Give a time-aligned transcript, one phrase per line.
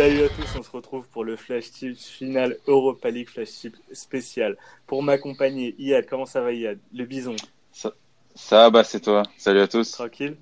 [0.00, 3.78] Salut à tous, on se retrouve pour le Flash Tips final Europa League Flash Tips
[3.92, 4.56] spécial.
[4.86, 7.36] Pour m'accompagner, Iad, comment ça va Iad Le bison
[7.70, 7.92] Ça,
[8.34, 9.24] ça bah c'est toi.
[9.36, 9.90] Salut à tous.
[9.90, 10.38] Tranquille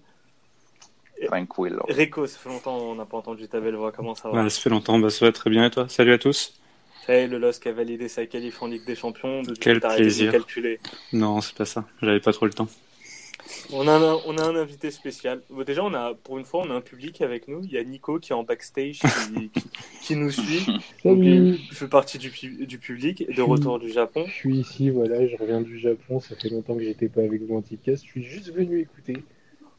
[1.27, 1.77] Tranquille.
[1.89, 4.45] Rico, ça fait longtemps on n'a pas entendu ta belle voix, comment ça va?
[4.45, 5.89] Ouais, ça fait longtemps, bah, ça va très bien et toi?
[5.89, 6.55] Salut à tous.
[7.09, 9.43] Hey, le LOSC a validé sa qualif en Ligue des Champions.
[9.43, 10.31] De Quel t'arrêter de plaisir.
[10.31, 10.79] calculer.
[11.13, 12.69] Non, c'est pas ça, j'avais pas trop le temps.
[13.73, 15.43] On a, un, on a un invité spécial.
[15.51, 17.61] Bon, déjà, on a, pour une fois, on a un public avec nous.
[17.65, 19.69] Il y a Nico qui est en backstage, qui, qui-
[20.03, 20.65] qui nous suit.
[21.05, 22.31] Donc, il fait partie du,
[22.67, 24.25] du public, de retour du Japon.
[24.27, 27.43] je suis ici, voilà, je reviens du Japon, ça fait longtemps que j'étais pas avec
[27.43, 29.23] vous en je suis juste venu écouter.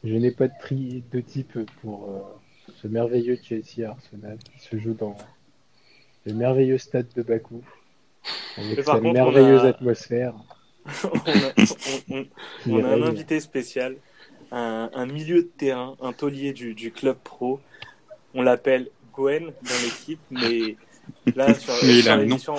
[0.04, 1.02] Je n'ai pas de, tri...
[1.12, 5.16] de type pour euh, ce merveilleux Chelsea Arsenal qui se joue dans
[6.26, 7.62] le merveilleux stade de Bakou,
[8.56, 10.34] avec sa contre, merveilleuse a- atmosphère.
[11.26, 11.52] On a,
[11.86, 12.26] on- on-
[12.62, 13.96] qui on a un invité spécial,
[14.50, 17.60] un, un milieu de terrain, un taulier du, du club pro.
[18.34, 20.76] On l'appelle Gwen dans l'équipe, mais
[21.34, 22.54] là, sur, Mais l'émission,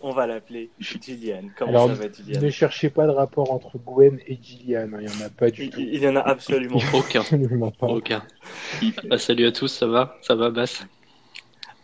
[0.00, 1.42] on va l'appeler Gillian.
[1.56, 2.40] Comment Alors, ça va, Gillian?
[2.40, 5.50] Ne cherchez pas de rapport entre Gwen et Gillian, hein, il n'y en a pas
[5.50, 5.80] du il, tout.
[5.80, 7.20] il y en a absolument Aucun.
[7.20, 7.86] Absolument pas.
[7.86, 8.22] Aucun.
[9.08, 10.16] Bah, salut à tous, ça va?
[10.22, 10.82] Ça va, Bass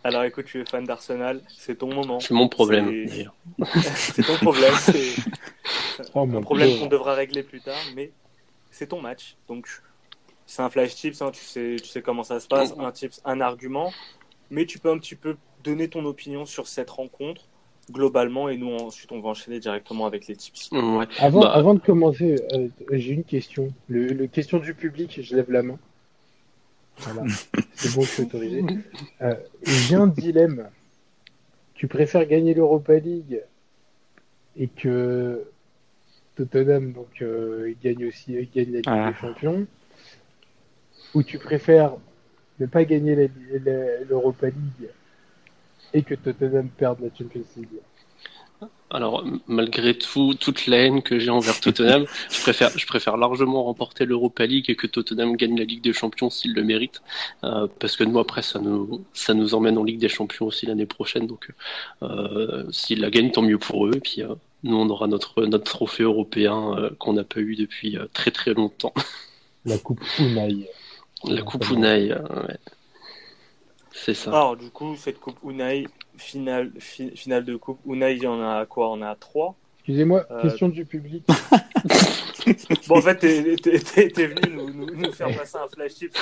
[0.07, 2.21] Alors écoute, tu es fan d'Arsenal, c'est ton moment.
[2.21, 3.35] C'est mon problème, C'est- d'ailleurs.
[3.83, 5.15] C'est ton problème, c'est
[6.13, 8.11] Oh, un problème qu'on devra régler plus tard, mais
[8.71, 9.35] c'est ton match.
[9.49, 9.67] Donc
[10.45, 13.19] c'est un flash tips, hein, tu, sais, tu sais comment ça se passe, un tips,
[13.25, 13.91] un argument,
[14.49, 17.41] mais tu peux un petit peu donner ton opinion sur cette rencontre
[17.91, 20.69] globalement et nous ensuite on va enchaîner directement avec les tips.
[20.71, 21.05] Ouais.
[21.19, 21.51] Avant, Bah.
[21.53, 23.73] avant de commencer, euh, j'ai une question.
[23.89, 25.77] Le, le question du public, je lève la main.
[26.99, 27.23] Voilà.
[27.75, 28.63] C'est bon, je suis autorisé.
[29.21, 30.69] Euh, j'ai un dilemme.
[31.73, 33.41] Tu préfères gagner l'Europa League
[34.55, 35.43] et que
[36.35, 39.11] Tottenham donc euh, gagne aussi gagne la Ligue Ah.
[39.11, 39.67] des Champions,
[41.13, 41.95] ou tu préfères
[42.59, 43.29] ne pas gagner
[44.09, 44.89] l'Europa League
[45.93, 47.67] et que Tottenham perde la Champions League?
[48.89, 53.63] Alors, malgré tout, toute la haine que j'ai envers Tottenham, je préfère, je préfère largement
[53.63, 57.01] remporter l'Europa League et que Tottenham gagne la Ligue des Champions s'il le mérite.
[57.43, 60.65] Euh, parce que nous, après, ça nous, ça nous emmène en Ligue des Champions aussi
[60.65, 61.27] l'année prochaine.
[61.27, 61.49] Donc,
[62.01, 63.91] euh, s'ils la gagnent, tant mieux pour eux.
[63.95, 67.57] Et puis, euh, nous, on aura notre, notre trophée européen euh, qu'on n'a pas eu
[67.57, 68.93] depuis très très longtemps.
[69.65, 70.69] La Coupe Unai.
[71.25, 72.57] La Coupe Unai, ouais.
[74.05, 74.29] C'est ça.
[74.31, 75.87] Alors du coup cette coupe Unai,
[76.17, 78.89] finale, fi- finale de coupe Unai, il y en a quoi?
[78.91, 79.55] On a trois?
[79.79, 81.23] Excusez-moi, Euh, question du public.
[82.87, 85.95] Bon en fait t'es t'es- t'es- t'es venu nous, nous, nous faire passer un flash
[85.95, 86.15] tip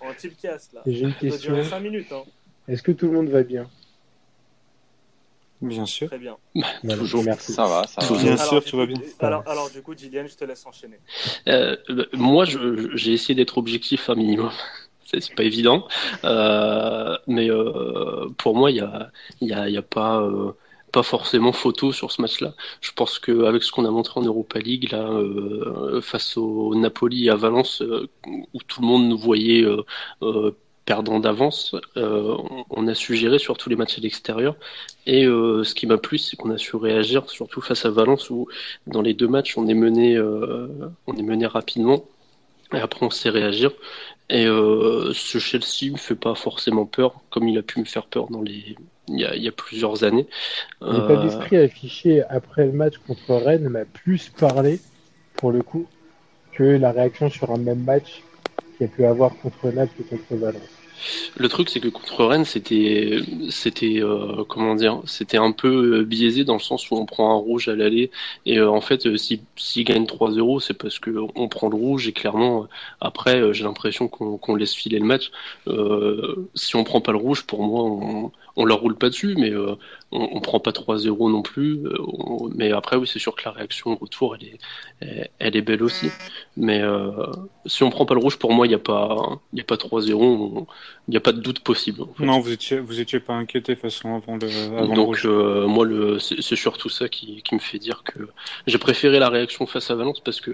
[0.00, 0.82] en, en tipcast là.
[0.86, 1.52] J'ai une Ça question.
[1.52, 2.22] durer 5 minutes, hein.
[2.66, 3.68] Est-ce que tout le monde va bien?
[5.60, 6.06] Bien sûr.
[6.08, 6.36] très bien.
[6.84, 7.24] Voilà, Toujours.
[7.24, 7.52] Merci.
[7.52, 8.22] Ça va, ça va.
[8.22, 9.00] Bien Alors, sûr, du tout coup, va bien.
[9.20, 10.98] Alors, alors du coup Gillian, je te laisse enchaîner.
[11.48, 14.50] Euh, bah, moi, je- j'ai essayé d'être objectif un minimum.
[15.10, 15.86] C'est pas évident,
[16.24, 19.10] Euh, mais euh, pour moi, il y a,
[19.40, 20.52] y a, y a pas, euh,
[20.92, 22.54] pas forcément photo sur ce match-là.
[22.82, 25.08] Je pense qu'avec ce qu'on a montré en Europa League là,
[26.02, 27.82] face au Napoli à Valence,
[28.26, 29.64] où tout le monde nous voyait
[30.84, 34.56] perdant d'avance, on, a su gérer sur tous les matchs à l'extérieur.
[35.06, 38.48] Et ce qui m'a plu, c'est qu'on a su réagir, surtout face à Valence, où
[38.86, 42.04] dans les deux matchs, on est mené, on est mené rapidement.
[42.74, 43.72] Et après, on sait réagir.
[44.30, 48.06] Et euh, ce Chelsea me fait pas forcément peur, comme il a pu me faire
[48.06, 48.76] peur dans les,
[49.08, 50.26] il y a, il y a plusieurs années.
[50.82, 54.80] L'état Euh, d'esprit affiché après le match contre Rennes m'a plus parlé,
[55.36, 55.86] pour le coup,
[56.52, 58.22] que la réaction sur un même match
[58.76, 60.77] qu'il a pu avoir contre Naples et contre Valence.
[61.36, 63.18] Le truc, c'est que contre Rennes, c'était,
[63.50, 67.32] c'était, euh, comment dire, c'était un peu euh, biaisé dans le sens où on prend
[67.32, 68.10] un rouge à l'aller
[68.46, 71.76] et euh, en fait, euh, si, s'ils gagnent 3-0, c'est parce que on prend le
[71.76, 72.66] rouge et clairement,
[73.00, 75.30] après, j'ai l'impression qu'on, qu'on laisse filer le match.
[76.54, 79.50] Si on prend pas le rouge, pour moi, on, on leur roule pas dessus, mais
[79.50, 79.74] euh,
[80.10, 81.78] on, on prend pas 3-0 non plus.
[81.86, 84.58] euh, on- mais après, oui, c'est sûr que la réaction au retour, elle est,
[85.00, 86.08] elle, elle est belle aussi.
[86.56, 87.10] Mais euh,
[87.66, 89.76] si on prend pas le rouge, pour moi, il n'y a pas, y a pas
[89.76, 90.22] 3-0.
[90.22, 90.66] on-
[91.08, 92.02] il n'y a pas de doute possible.
[92.02, 92.24] en fait.
[92.26, 95.06] Non, vous étiez, vous étiez pas inquiété de toute façon avant le, avant le Donc
[95.06, 95.26] rouge.
[95.26, 98.28] moi, le, c'est c'est surtout ça qui, qui me fait dire que
[98.66, 100.52] j'ai préféré la réaction face à Valence parce que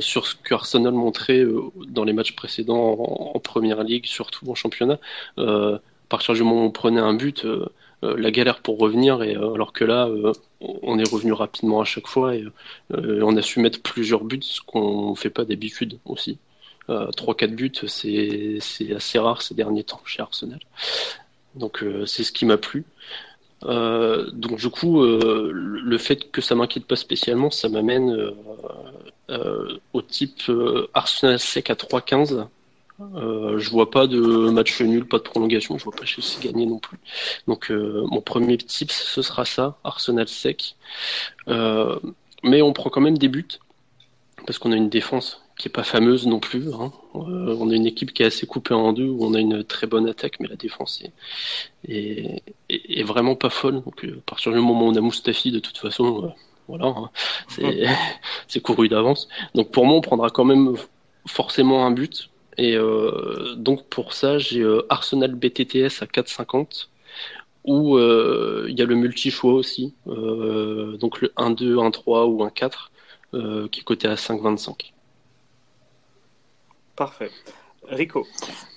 [0.00, 1.44] sur ce que Arsenal montrait
[1.88, 4.98] dans les matchs précédents en, en première ligue, surtout en championnat,
[6.04, 7.66] à partir du moment où on prenait un but, euh,
[8.04, 10.08] euh, la galère pour revenir, et euh, alors que là,
[10.60, 12.44] on est revenu rapidement à chaque fois et
[12.90, 16.38] on a su mettre plusieurs buts, ce qu'on fait pas d'habitude aussi.
[16.90, 18.58] Euh, 3-4 buts, c'est
[18.94, 20.60] assez rare ces derniers temps chez Arsenal.
[21.54, 22.84] Donc c'est ce qui m'a plu.
[23.62, 28.32] Donc du coup, le fait que ça m'inquiète pas spécialement, ça m'amène
[29.92, 30.42] au type
[30.94, 32.46] Arsenal sec à 3-15
[33.00, 34.18] Euh, je vois pas de
[34.50, 35.76] match nul, pas de prolongation.
[35.78, 36.98] Je vois pas Chelsea gagner non plus.
[37.48, 40.76] Donc euh, mon premier tips, ce sera ça, Arsenal sec.
[41.48, 41.98] Euh,
[42.44, 43.48] mais on prend quand même des buts
[44.46, 46.72] parce qu'on a une défense qui est pas fameuse non plus.
[46.74, 46.92] Hein.
[47.14, 49.86] On a une équipe qui est assez coupée en deux, où on a une très
[49.86, 51.12] bonne attaque, mais la défense est,
[51.88, 53.82] est, est- est vraiment pas folle.
[53.82, 56.34] Donc à partir du moment où on a Mustafi, de toute façon,
[56.68, 57.10] voilà, hein,
[58.48, 59.28] c'est couru d'avance.
[59.54, 60.74] Donc pour moi, on prendra quand même
[61.26, 62.30] forcément un but.
[62.58, 66.88] Et euh, donc pour ça, j'ai euh, Arsenal BTTS à 4,50
[67.64, 72.90] ou euh, il y a le multi-choix aussi, euh, donc le 1-2, 1-3 ou 1-4
[73.32, 74.92] euh, qui est coté à 5,25.
[76.94, 77.30] Parfait.
[77.88, 78.26] Rico.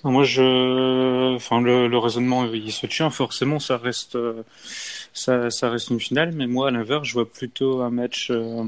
[0.04, 3.08] Moi, je, enfin, le, le raisonnement, il se tient.
[3.08, 4.18] Forcément, ça reste,
[5.14, 6.32] ça, ça reste une finale.
[6.34, 8.64] Mais moi, à l'inverse, je vois plutôt un match, euh,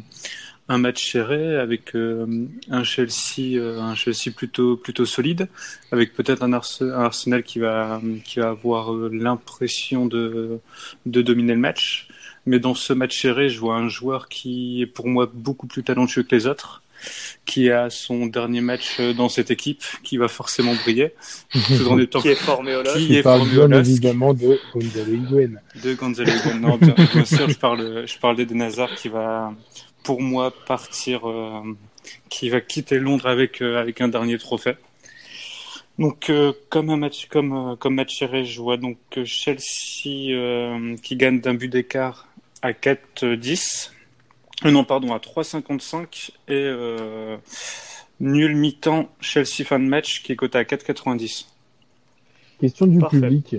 [0.71, 5.49] un match serré avec euh, un Chelsea, euh, un Chelsea plutôt, plutôt solide,
[5.91, 10.61] avec peut-être un, Arse- un Arsenal qui va, qui va avoir euh, l'impression de,
[11.07, 12.07] de dominer le match.
[12.47, 15.83] Mais dans ce match serré, je vois un joueur qui est pour moi beaucoup plus
[15.83, 16.83] talentueux que les autres
[17.47, 21.15] qui a son dernier match dans cette équipe, qui va forcément briller,
[21.53, 22.97] tout en étant Qui est formé au LOSC.
[22.99, 23.89] Qui est formé au LOSC.
[23.89, 25.53] évidemment de Gonzalo Higuain.
[25.83, 26.59] de Gonzalo Higuain.
[26.61, 29.51] Non, bien, bien sûr, je parle, je parle d'Eden Hazard qui va,
[30.11, 31.62] pour moi, partir, euh,
[32.31, 34.75] qui va quitter Londres avec euh, avec un dernier trophée.
[36.01, 40.97] Donc, euh, comme un match, comme euh, comme match serré, je vois donc Chelsea euh,
[40.97, 42.27] qui gagne d'un but d'écart
[42.61, 43.93] à 4-10.
[44.65, 47.37] Euh, non, pardon, à 3,55 et euh,
[48.19, 51.47] nul mi-temps Chelsea fin de match qui est coté à 4,90.
[52.61, 53.21] Question du Parfait.
[53.21, 53.55] public.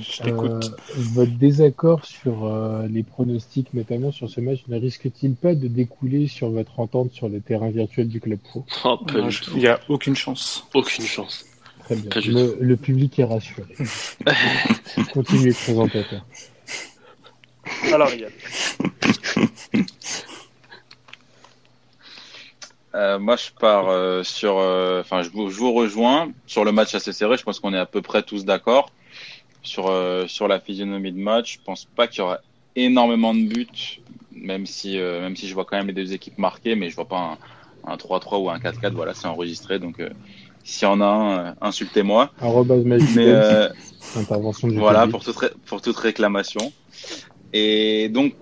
[0.00, 0.50] Je t'écoute.
[0.50, 5.68] Euh, votre désaccord sur euh, les pronostics, notamment sur ce match, ne risque-t-il pas de
[5.68, 8.64] découler sur votre entente sur le terrain virtuel du club pro?
[8.84, 9.50] Oh, pas Non, du je- tout.
[9.54, 10.66] Il n'y a aucune chance.
[10.74, 11.44] Aucune chance.
[11.80, 12.10] Très bien.
[12.32, 13.62] Le, le public est rassuré.
[15.12, 16.24] Continuez, présentateur.
[17.92, 18.30] Alors, Yann.
[22.94, 24.58] Euh, moi, je pars euh, sur.
[24.58, 27.36] euh, Enfin, je vous rejoins sur le match assez serré.
[27.36, 28.90] Je pense qu'on est à peu près tous d'accord
[29.66, 31.54] sur euh, sur la physionomie de match.
[31.58, 32.40] Je pense pas qu'il y aura
[32.76, 33.68] énormément de buts,
[34.30, 36.96] même si euh, même si je vois quand même les deux équipes marquées, mais je
[36.96, 37.38] vois pas
[37.84, 38.94] un, un 3-3 ou un 4-4.
[38.94, 39.78] Voilà, c'est enregistré.
[39.78, 40.10] Donc, euh,
[40.64, 42.32] s'il y en a un, euh, insultez-moi.
[43.14, 46.72] Mais Dance, intervention du voilà, pour toute, ré- pour toute réclamation.
[47.52, 48.34] Et donc,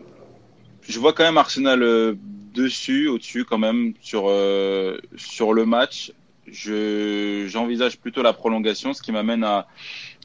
[0.88, 2.17] je vois quand même Arsenal
[2.55, 6.12] dessus, au-dessus quand même sur, euh, sur le match.
[6.47, 9.67] Je, j'envisage plutôt la prolongation, ce qui m'amène à,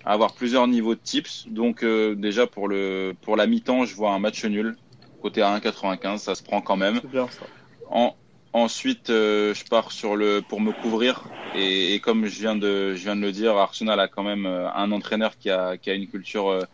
[0.05, 1.47] à avoir plusieurs niveaux de tips.
[1.47, 4.75] Donc, euh, déjà pour, le, pour la mi-temps, je vois un match nul.
[5.21, 6.99] Côté à 1,95, ça se prend quand même.
[7.01, 7.45] C'est bien ça.
[7.89, 8.15] En,
[8.53, 11.25] ensuite, euh, je pars sur le pour me couvrir
[11.55, 14.45] et, et comme je viens de je viens de le dire, Arsenal a quand même
[14.45, 16.65] euh, un entraîneur qui a qui a une culture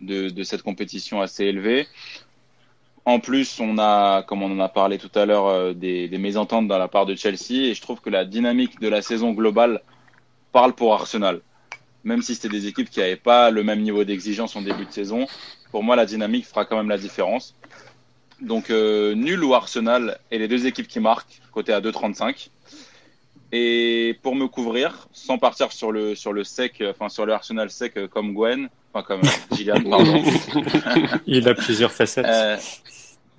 [0.00, 1.86] de de cette compétition assez élevée.
[3.04, 6.68] En plus, on a, comme on en a parlé tout à l'heure, des, des mésententes
[6.68, 9.82] dans la part de Chelsea et je trouve que la dynamique de la saison globale
[10.52, 11.40] parle pour Arsenal.
[12.04, 14.90] Même si c'était des équipes qui n'avaient pas le même niveau d'exigence en début de
[14.92, 15.26] saison,
[15.70, 17.54] pour moi, la dynamique fera quand même la différence.
[18.40, 22.48] Donc euh, nul ou Arsenal et les deux équipes qui marquent, côté à 2,35.
[23.52, 27.70] Et pour me couvrir, sans partir sur le sur le sec, enfin sur le Arsenal
[27.70, 30.24] sec comme Gwen, enfin comme euh, Gillian, pardon.
[31.26, 32.26] Il a plusieurs facettes.
[32.26, 32.56] Euh,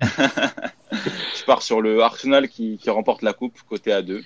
[0.02, 4.22] je pars sur le Arsenal qui, qui remporte la coupe, côté à 2.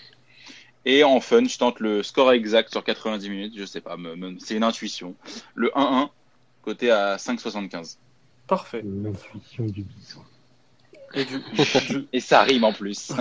[0.90, 3.99] Et en fun, je tente le score exact sur 90 minutes, je sais pas,
[4.38, 5.14] c'est une intuition.
[5.54, 6.09] Le 1-1,
[6.62, 7.99] côté à 5,75.
[8.47, 8.83] Parfait.
[8.83, 10.23] L'intuition du bison.
[11.12, 11.40] Et du,
[11.90, 13.12] du, Et ça rime en plus.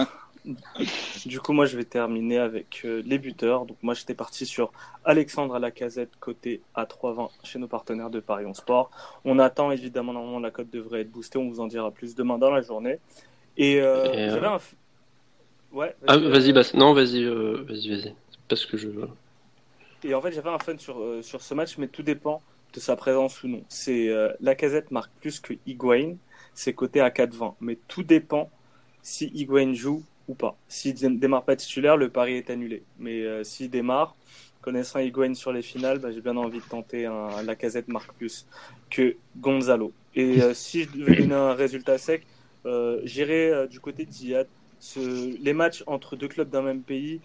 [1.26, 3.66] du coup, moi, je vais terminer avec euh, les buteurs.
[3.66, 4.72] Donc, moi, j'étais parti sur
[5.04, 8.92] Alexandre à la casette, côté A320 chez nos partenaires de Paris en Sport.
[9.26, 11.38] On attend évidemment, normalement, la cote devrait être boostée.
[11.38, 13.00] On vous en dira plus demain dans la journée.
[13.58, 14.60] Et, euh, Et, euh, j'avais un.
[16.08, 16.74] Ah, vas-y, euh, Bass.
[16.74, 18.16] Non, vas-y, euh, vas-y, vas-y.
[18.48, 18.90] Parce que je.
[20.04, 22.44] Et en fait, j'avais un fun sur, euh, sur ce match, mais tout dépend
[22.74, 23.66] de sa présence ou non.
[23.70, 26.18] C'est euh, la casette marque plus que Higuain,
[26.54, 27.58] c'est coté à 4,20.
[27.60, 28.54] Mais tout dépend
[29.02, 30.60] si Higuain joue ou pas.
[30.68, 32.86] S'il dé- démarre pas titulaire, le pari est annulé.
[32.98, 34.18] Mais s'il démarre,
[34.62, 38.14] connaissant Higuain sur les finales, bah, j'ai bien envie de tenter un, la casette marque
[38.18, 38.48] plus
[38.90, 39.96] que Gonzalo.
[40.14, 42.28] Et si je devais donner un résultat sec,
[43.04, 44.50] j'irai du côté d'Iyad.
[44.80, 47.20] Ce, les matchs entre deux clubs d'un même pays,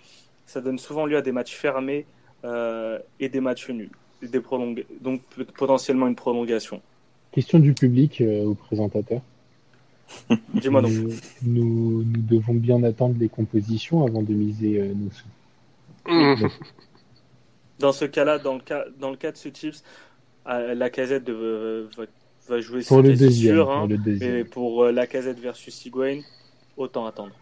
[0.47, 2.07] ça donne souvent lieu à des matchs fermés
[2.45, 3.91] euh, et des matchs nuls,
[4.23, 4.75] des prolong...
[5.01, 5.23] donc
[5.57, 6.81] potentiellement une prolongation.
[7.33, 9.21] Question du public euh, au présentateur.
[10.55, 10.93] Dis-moi donc.
[11.43, 16.49] Nous, devons bien attendre les compositions avant de miser euh, nos sous.
[17.79, 19.83] Dans ce cas-là, dans le cas, dans le cas de ce tips,
[20.47, 22.05] euh, la casette de, va,
[22.49, 23.57] va jouer Pour c'est le deuxième.
[23.57, 23.87] sûr, pour hein.
[23.89, 24.37] le deuxième.
[24.37, 26.21] Et pour euh, la casette versus Higuain,
[26.83, 27.33] autant attendre.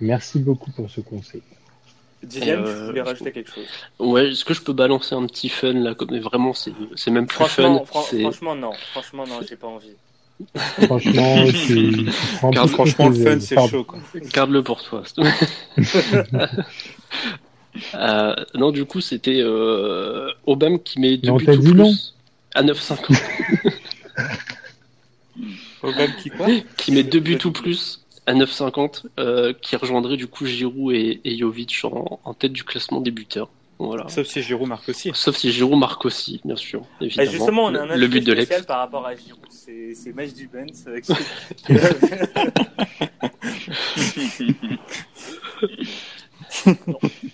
[0.00, 1.42] Merci beaucoup pour ce conseil.
[2.22, 3.66] Dixième, Euh, je voulais rajouter quelque chose?
[4.00, 7.10] Ouais, est-ce que je peux balancer un petit fun là comme mais vraiment c'est c'est
[7.12, 8.02] même plus Franchement, fun.
[8.02, 8.72] fran- franchement, non.
[8.92, 9.92] Franchement, non, j'ai pas envie.
[10.82, 12.10] Franchement, tu, tu
[12.50, 13.84] Garde- Franchement, le fun, tu c'est chaud.
[13.84, 13.98] Quoi.
[14.32, 15.02] Garde-le pour toi.
[17.94, 21.92] Euh, non, du coup, c'était euh, Obama qui met deux Non, buts dit plus non.
[22.54, 23.16] à 9,50.
[25.82, 26.46] Obama qui quoi?
[26.76, 31.20] Qui met deux buts ou plus à 9,50, euh, qui rejoindrait du coup Giroud et,
[31.24, 33.48] et Jovic en, en tête du classement des buteurs.
[33.78, 34.06] Voilà.
[34.08, 35.10] Sauf si Giroud marque aussi.
[35.14, 36.82] Sauf si Giroud marque aussi, bien sûr.
[37.00, 37.30] Et Évidemment.
[37.30, 39.40] justement, on a un le, but de spécial par rapport à Giroud.
[39.48, 40.84] C'est c'est Match du Benz.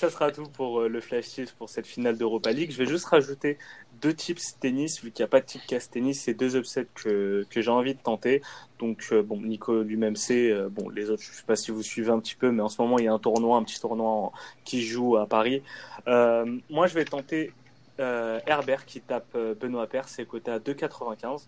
[0.00, 2.70] ça sera tout pour euh, le flash tips pour cette finale d'Europa League.
[2.72, 3.58] Je vais juste rajouter
[4.00, 6.22] deux tips tennis vu qu'il n'y a pas de tip casse tennis.
[6.22, 8.40] C'est deux upsets que, que j'ai envie de tenter.
[8.78, 10.50] Donc euh, bon, Nico lui-même sait.
[10.50, 12.70] euh, bon, les autres, je sais pas si vous suivez un petit peu, mais en
[12.70, 14.32] ce moment il y a un tournoi, un petit tournoi
[14.64, 15.62] qui joue à Paris.
[16.06, 17.52] Moi, je vais tenter
[17.98, 21.42] Herbert qui tape Benoît Paire, c'est coté à 2,95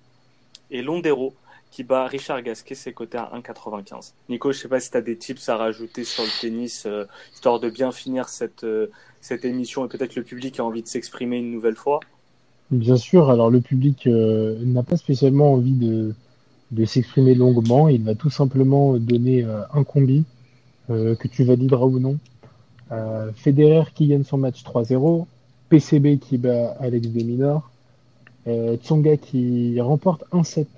[0.70, 1.34] et Londero
[1.72, 4.12] qui bat Richard Gasquet, c'est coté à 1,95.
[4.28, 7.06] Nico, je sais pas si tu as des tips à rajouter sur le tennis, euh,
[7.32, 8.88] histoire de bien finir cette, euh,
[9.20, 12.00] cette émission et peut-être le public a envie de s'exprimer une nouvelle fois.
[12.70, 16.14] Bien sûr, alors le public euh, n'a pas spécialement envie de,
[16.70, 17.88] de s'exprimer longuement.
[17.88, 20.24] Il va tout simplement donner un combi
[20.88, 22.18] que tu valideras ou non.
[23.34, 25.26] Federer qui gagne son match 3-0,
[25.70, 27.70] PCB qui bat Alex de Minaur,
[28.48, 30.68] euh, Tsonga qui remporte un set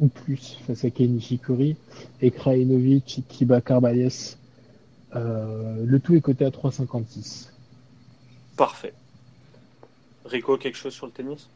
[0.00, 1.76] ou plus face à Kei Nishikori
[2.20, 4.08] et Krajinovic qui bat Carballes.
[5.14, 7.50] Euh, le tout est coté à 3,56.
[8.56, 8.92] Parfait.
[10.24, 11.48] Rico, quelque chose sur le tennis?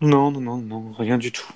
[0.00, 1.46] Non, non, non, non, rien du tout.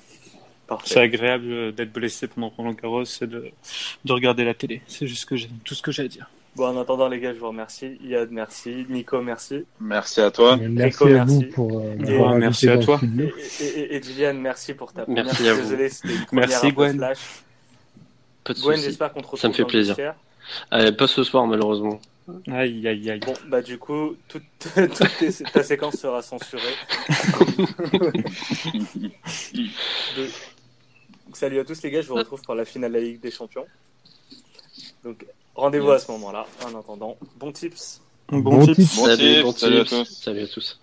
[0.83, 3.51] C'est agréable euh, d'être blessé pendant Roland Garros et de,
[4.05, 4.81] de regarder la télé.
[4.87, 6.29] C'est juste que j'ai tout ce que j'ai à dire.
[6.55, 7.97] Bon, en attendant, les gars, je vous remercie.
[8.01, 8.85] Yad, merci.
[8.89, 9.65] Nico, merci.
[9.81, 10.55] Merci à toi.
[10.57, 11.45] Merci Rico, à vous merci.
[11.53, 11.95] pour euh,
[12.35, 12.99] Et- merci à toi.
[13.59, 15.25] Et, et, et, Gillian, merci pour ta première.
[15.25, 15.61] Merci à vous.
[15.63, 16.97] Désolé, c'était une première Merci, Gwen.
[16.97, 17.19] flash.
[18.61, 19.95] Gwen, j'espère qu'on te retrouve Ça me fait plaisir.
[20.73, 21.99] Euh, pas ce soir, malheureusement.
[22.47, 23.19] Aïe, aïe, aïe.
[23.19, 24.43] Bon, bah du coup, toute,
[24.75, 26.61] toute tes- ta séquence sera censurée.
[30.17, 30.29] De-
[31.33, 33.31] salut à tous les gars, je vous retrouve pour la finale de la Ligue des
[33.31, 33.65] Champions.
[35.03, 36.45] Donc rendez-vous à ce moment-là.
[36.65, 38.01] En attendant, bon tips.
[38.29, 38.75] Bon, Bon tips.
[38.77, 38.95] tips.
[38.97, 39.89] Bon Salut, tips, bon salut à tips.
[39.89, 40.21] tous.
[40.23, 40.79] Salut à tous.